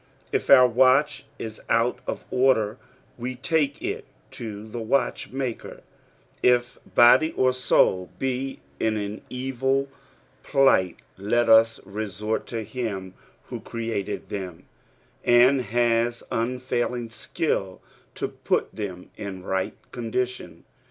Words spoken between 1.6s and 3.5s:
out of order, we